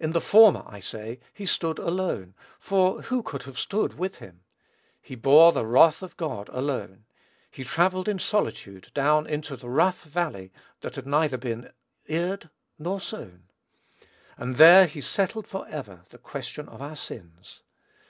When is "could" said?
3.22-3.42